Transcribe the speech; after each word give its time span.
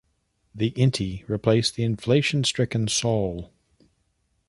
The 0.55 0.71
inti 0.71 1.29
replaced 1.29 1.75
the 1.75 1.83
inflation-stricken 1.83 2.87
sol. 2.87 3.53